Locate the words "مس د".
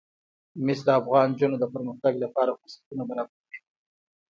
0.65-0.89